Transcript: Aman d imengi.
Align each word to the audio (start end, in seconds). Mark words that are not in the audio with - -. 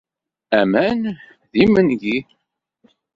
Aman 0.59 1.01
d 1.51 1.53
imengi. 1.63 2.17